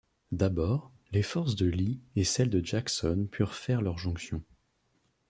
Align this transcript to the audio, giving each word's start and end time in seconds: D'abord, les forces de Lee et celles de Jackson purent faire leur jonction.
D'abord, 0.31 0.91
les 1.11 1.21
forces 1.21 1.55
de 1.55 1.67
Lee 1.67 2.01
et 2.15 2.23
celles 2.23 2.49
de 2.49 2.65
Jackson 2.65 3.27
purent 3.31 3.53
faire 3.53 3.83
leur 3.83 3.99
jonction. 3.99 4.41